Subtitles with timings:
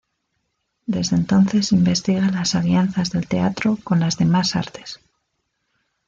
[0.87, 4.99] Desde entonces investiga las alianzas del teatro con las demás artes.